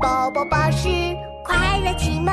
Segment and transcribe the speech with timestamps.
[0.00, 0.88] 宝宝巴士
[1.44, 2.32] 快乐启蒙。